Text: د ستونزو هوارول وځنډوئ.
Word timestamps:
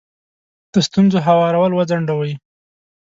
د 0.73 0.75
ستونزو 0.87 1.17
هوارول 1.27 1.71
وځنډوئ. 1.73 2.33